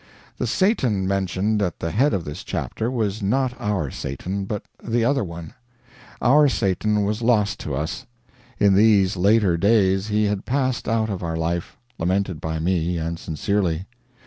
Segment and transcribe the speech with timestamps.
[0.39, 5.05] The Satan mentioned at the head of this chapter was not our Satan, but the
[5.05, 5.53] other one.
[6.23, 8.07] Our Satan was lost to us.
[8.57, 13.19] In these later days he had passed out of our life lamented by me, and
[13.19, 13.85] sincerely.